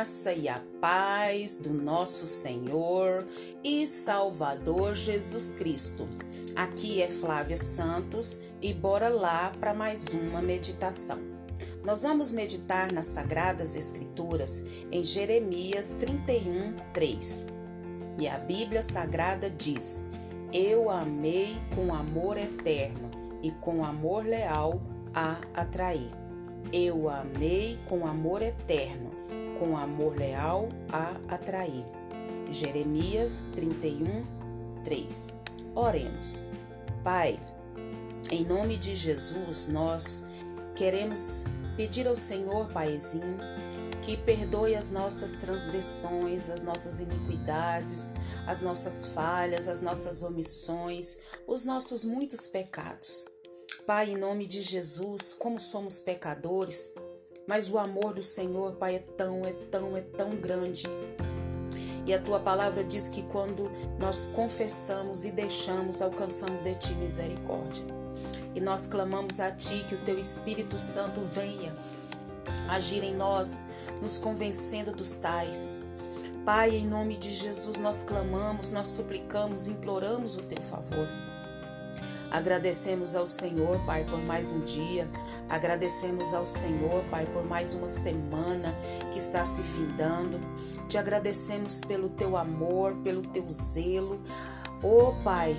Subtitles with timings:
[0.00, 3.26] graça e a paz do nosso Senhor
[3.62, 6.08] e Salvador Jesus Cristo.
[6.56, 11.18] Aqui é Flávia Santos e bora lá para mais uma meditação.
[11.84, 17.42] Nós vamos meditar nas Sagradas Escrituras em Jeremias 31, 3.
[18.18, 20.06] E a Bíblia Sagrada diz:
[20.50, 23.10] Eu amei com amor eterno
[23.42, 24.80] e com amor leal
[25.12, 26.10] a atrair.
[26.72, 29.19] Eu amei com amor eterno,
[29.60, 31.84] com amor leal a atrair.
[32.50, 34.24] Jeremias 31,
[34.82, 35.34] 3.
[35.74, 36.44] Oremos.
[37.04, 37.38] Pai,
[38.30, 40.24] em nome de Jesus, nós
[40.74, 41.44] queremos
[41.76, 43.38] pedir ao Senhor, Paizinho,
[44.00, 48.14] que perdoe as nossas transgressões, as nossas iniquidades,
[48.46, 53.26] as nossas falhas, as nossas omissões, os nossos muitos pecados.
[53.86, 56.92] Pai, em nome de Jesus, como somos pecadores,
[57.46, 60.84] mas o amor do Senhor, Pai, é tão, é tão, é tão grande.
[62.06, 67.84] E a tua palavra diz que quando nós confessamos e deixamos, alcançamos de ti misericórdia.
[68.54, 71.72] E nós clamamos a ti que o teu Espírito Santo venha
[72.68, 73.66] agir em nós,
[74.00, 75.72] nos convencendo dos tais.
[76.44, 81.06] Pai, em nome de Jesus, nós clamamos, nós suplicamos, imploramos o teu favor.
[82.30, 85.10] Agradecemos ao Senhor, Pai, por mais um dia.
[85.48, 88.72] Agradecemos ao Senhor, Pai, por mais uma semana
[89.10, 90.40] que está se findando.
[90.86, 94.22] Te agradecemos pelo teu amor, pelo teu zelo.
[94.80, 95.56] Oh, Pai,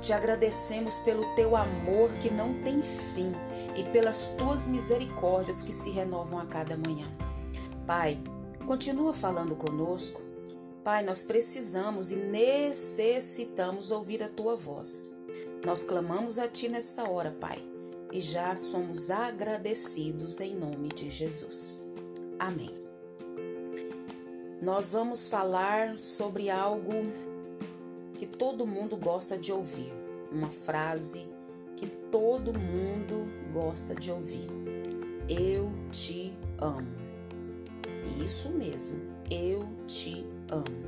[0.00, 3.32] te agradecemos pelo teu amor que não tem fim
[3.76, 7.10] e pelas tuas misericórdias que se renovam a cada manhã.
[7.84, 8.16] Pai,
[8.64, 10.22] continua falando conosco.
[10.84, 15.15] Pai, nós precisamos e necessitamos ouvir a tua voz.
[15.66, 17.60] Nós clamamos a Ti nessa hora, Pai,
[18.12, 21.82] e já somos agradecidos em nome de Jesus.
[22.38, 22.72] Amém.
[24.62, 26.92] Nós vamos falar sobre algo
[28.14, 29.92] que todo mundo gosta de ouvir,
[30.30, 31.26] uma frase
[31.74, 34.46] que todo mundo gosta de ouvir.
[35.28, 36.94] Eu te amo.
[38.24, 40.86] Isso mesmo, eu te amo.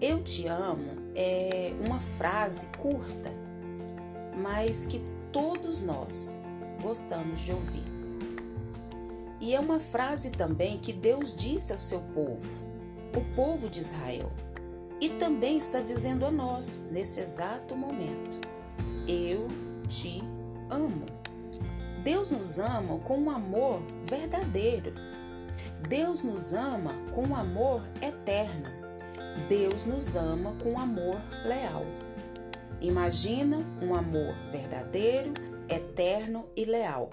[0.00, 3.47] Eu te amo é uma frase curta
[4.42, 5.00] mas que
[5.32, 6.42] todos nós
[6.80, 7.84] gostamos de ouvir.
[9.40, 12.66] E é uma frase também que Deus disse ao seu povo,
[13.16, 14.32] o povo de Israel,
[15.00, 18.40] e também está dizendo a nós nesse exato momento:
[19.06, 19.48] Eu
[19.86, 20.22] te
[20.68, 21.06] amo.
[22.02, 24.92] Deus nos ama com um amor verdadeiro.
[25.88, 28.68] Deus nos ama com um amor eterno.
[29.48, 31.84] Deus nos ama com um amor leal.
[32.80, 35.34] Imagina um amor verdadeiro,
[35.68, 37.10] eterno e leal.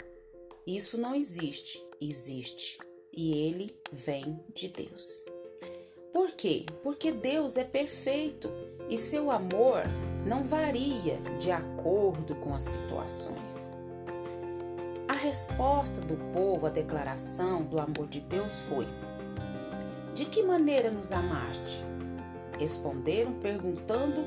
[0.65, 2.77] Isso não existe, existe.
[3.15, 5.23] E ele vem de Deus.
[6.13, 6.65] Por quê?
[6.83, 8.49] Porque Deus é perfeito
[8.89, 9.83] e seu amor
[10.25, 13.69] não varia de acordo com as situações.
[15.07, 18.87] A resposta do povo à declaração do amor de Deus foi:
[20.13, 21.83] De que maneira nos amaste?
[22.59, 24.25] Responderam perguntando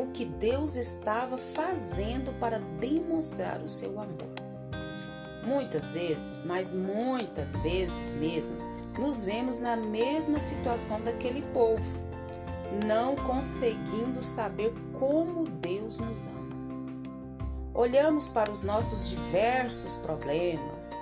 [0.00, 4.30] o que Deus estava fazendo para demonstrar o seu amor.
[5.44, 8.56] Muitas vezes, mas muitas vezes mesmo,
[8.98, 12.00] nos vemos na mesma situação daquele povo,
[12.86, 16.40] não conseguindo saber como Deus nos ama.
[17.72, 20.94] Olhamos para os nossos diversos problemas,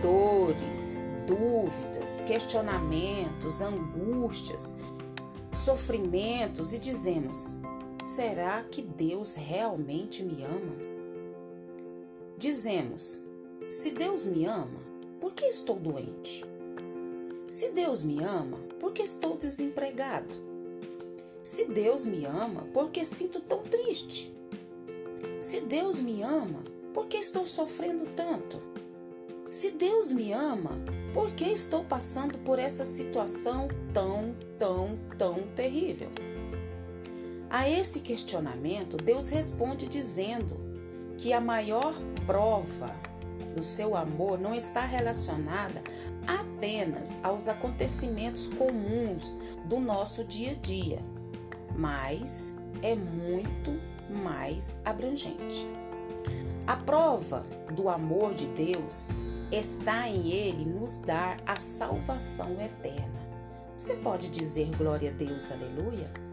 [0.00, 4.76] dores, dúvidas, questionamentos, angústias,
[5.52, 7.56] sofrimentos e dizemos:
[8.00, 10.76] Será que Deus realmente me ama?
[12.36, 13.20] Dizemos:
[13.68, 14.80] se Deus me ama,
[15.20, 16.44] por que estou doente?
[17.48, 20.32] Se Deus me ama, por que estou desempregado?
[21.42, 24.32] Se Deus me ama, por que sinto tão triste?
[25.40, 26.62] Se Deus me ama,
[26.94, 28.62] por que estou sofrendo tanto?
[29.50, 30.78] Se Deus me ama,
[31.12, 36.27] por que estou passando por essa situação tão, tão, tão terrível?
[37.50, 40.56] A esse questionamento, Deus responde dizendo
[41.16, 41.94] que a maior
[42.26, 42.94] prova
[43.56, 45.82] do seu amor não está relacionada
[46.26, 50.98] apenas aos acontecimentos comuns do nosso dia a dia,
[51.74, 53.80] mas é muito
[54.22, 55.66] mais abrangente.
[56.66, 59.08] A prova do amor de Deus
[59.50, 63.26] está em Ele nos dar a salvação eterna.
[63.74, 66.27] Você pode dizer glória a Deus, aleluia?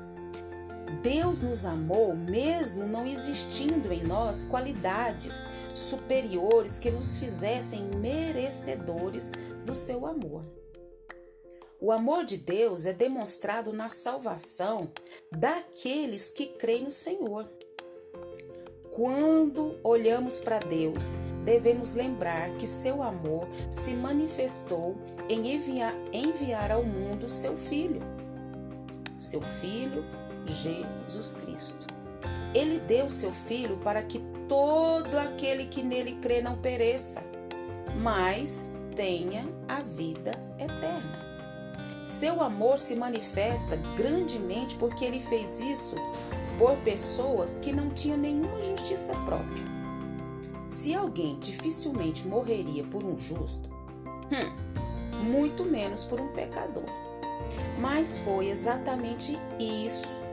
[1.06, 9.32] Deus nos amou mesmo não existindo em nós qualidades superiores que nos fizessem merecedores
[9.64, 10.44] do seu amor.
[11.80, 14.92] O amor de Deus é demonstrado na salvação
[15.32, 17.48] daqueles que creem no Senhor.
[18.90, 24.98] Quando olhamos para Deus, devemos lembrar que seu amor se manifestou
[25.30, 28.02] em enviar, enviar ao mundo seu Filho,
[29.20, 30.04] seu Filho
[30.54, 31.88] Jesus Cristo.
[32.54, 37.24] Ele deu seu Filho para que todo aquele que nele crê não pereça,
[38.02, 41.26] mas tenha a vida eterna.
[42.06, 45.96] Seu amor se manifesta grandemente porque ele fez isso
[46.58, 49.64] por pessoas que não tinham nenhuma justiça própria.
[50.68, 53.70] Se alguém dificilmente morreria por um justo,
[54.32, 56.86] hum, muito menos por um pecador.
[57.80, 60.25] Mas foi exatamente isso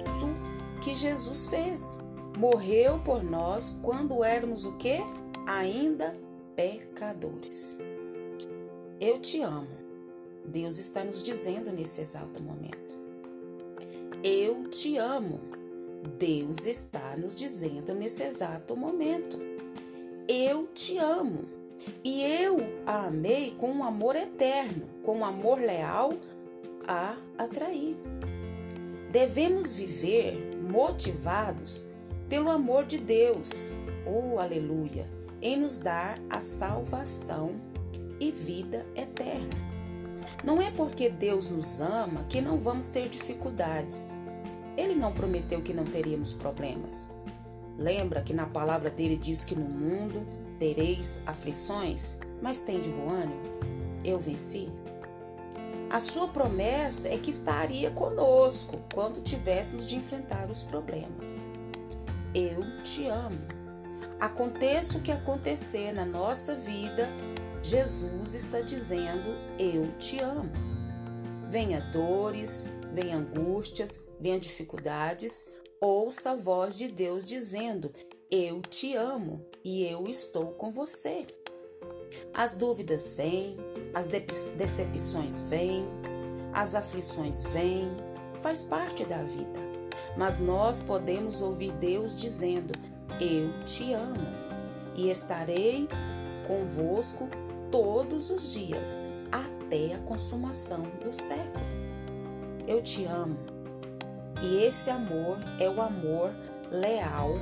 [0.82, 1.98] que Jesus fez.
[2.36, 4.98] Morreu por nós quando éramos o que?
[5.46, 6.18] Ainda
[6.56, 7.78] pecadores.
[9.00, 9.68] Eu te amo.
[10.44, 12.92] Deus está nos dizendo nesse exato momento.
[14.24, 15.40] Eu te amo.
[16.18, 19.38] Deus está nos dizendo nesse exato momento.
[20.28, 21.44] Eu te amo.
[22.02, 26.14] E eu a amei com um amor eterno, com um amor leal
[26.86, 27.96] a atrair.
[29.12, 31.84] Devemos viver motivados
[32.30, 33.74] pelo amor de Deus,
[34.06, 35.06] oh aleluia,
[35.42, 37.54] em nos dar a salvação
[38.18, 39.50] e vida eterna.
[40.42, 44.16] Não é porque Deus nos ama que não vamos ter dificuldades.
[44.78, 47.10] Ele não prometeu que não teríamos problemas.
[47.76, 50.26] Lembra que na palavra dele diz que no mundo
[50.58, 53.42] tereis aflições, mas tem de bom ânimo.
[54.02, 54.70] Eu venci.
[55.92, 61.42] A sua promessa é que estaria conosco quando tivéssemos de enfrentar os problemas.
[62.34, 63.38] Eu te amo.
[64.18, 67.10] Aconteça o que acontecer na nossa vida,
[67.62, 70.50] Jesus está dizendo: Eu te amo.
[71.50, 77.92] Venha dores, venha angústias, venha dificuldades, ouça a voz de Deus dizendo:
[78.30, 81.26] Eu te amo e eu estou com você.
[82.32, 83.58] As dúvidas vêm,
[83.94, 85.86] as decepções vêm,
[86.52, 87.90] as aflições vêm,
[88.40, 89.60] faz parte da vida.
[90.16, 92.74] Mas nós podemos ouvir Deus dizendo:
[93.20, 94.28] Eu te amo
[94.94, 95.88] e estarei
[96.46, 97.28] convosco
[97.70, 99.00] todos os dias
[99.30, 101.64] até a consumação do século.
[102.66, 103.38] Eu te amo.
[104.42, 106.34] E esse amor é o amor
[106.70, 107.34] leal,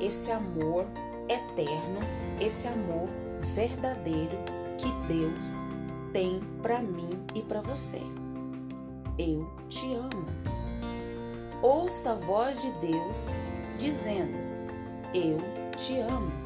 [0.00, 0.86] esse amor
[1.28, 2.00] eterno,
[2.40, 3.08] esse amor
[3.54, 4.36] verdadeiro
[4.76, 5.64] que Deus
[6.14, 8.00] tem para mim e para você.
[9.18, 10.24] Eu te amo.
[11.60, 13.32] Ouça a voz de Deus
[13.76, 14.38] dizendo:
[15.12, 15.38] Eu
[15.76, 16.44] te amo.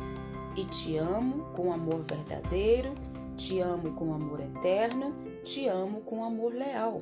[0.56, 2.92] E te amo com amor verdadeiro,
[3.36, 7.00] te amo com amor eterno, te amo com amor leal.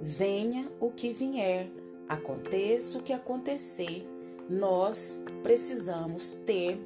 [0.00, 1.70] Venha o que vier,
[2.08, 4.08] aconteça o que acontecer,
[4.48, 6.82] nós precisamos ter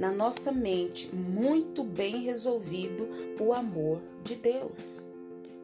[0.00, 3.06] na nossa mente muito bem resolvido
[3.38, 5.04] o amor de Deus.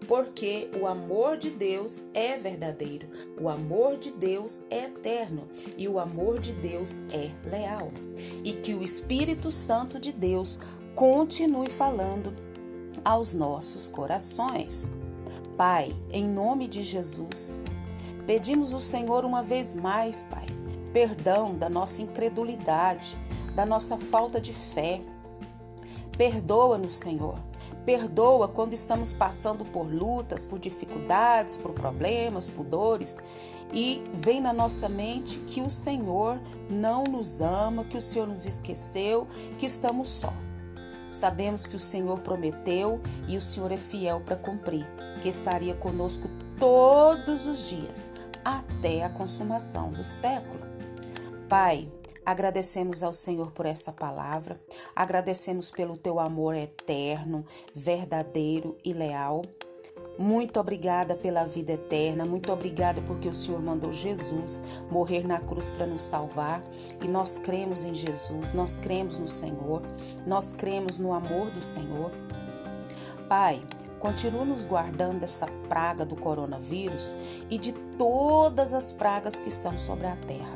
[0.07, 3.09] Porque o amor de Deus é verdadeiro,
[3.41, 5.49] o amor de Deus é eterno
[5.79, 7.91] e o amor de Deus é leal.
[8.45, 10.61] E que o Espírito Santo de Deus
[10.95, 12.37] continue falando
[13.03, 14.87] aos nossos corações.
[15.57, 17.59] Pai, em nome de Jesus,
[18.27, 20.47] pedimos o Senhor uma vez mais, Pai,
[20.93, 23.17] perdão da nossa incredulidade,
[23.57, 25.01] da nossa falta de fé.
[26.17, 27.39] Perdoa-nos, Senhor.
[27.85, 33.19] Perdoa quando estamos passando por lutas, por dificuldades, por problemas, por dores
[33.73, 38.47] e vem na nossa mente que o Senhor não nos ama, que o Senhor nos
[38.47, 39.27] esqueceu,
[39.59, 40.33] que estamos só.
[41.11, 44.87] Sabemos que o Senhor prometeu e o Senhor é fiel para cumprir,
[45.21, 48.13] que estaria conosco todos os dias
[48.45, 50.61] até a consumação do século.
[51.49, 51.89] Pai,
[52.27, 54.61] Agradecemos ao Senhor por essa palavra,
[54.97, 59.43] agradecemos pelo teu amor eterno, verdadeiro e leal.
[60.19, 65.71] Muito obrigada pela vida eterna, muito obrigada porque o Senhor mandou Jesus morrer na cruz
[65.71, 66.65] para nos salvar
[67.01, 69.83] e nós cremos em Jesus, nós cremos no Senhor,
[70.27, 72.11] nós cremos no amor do Senhor.
[73.29, 73.63] Pai,
[74.01, 77.15] continua nos guardando dessa praga do coronavírus
[77.49, 80.56] e de todas as pragas que estão sobre a terra.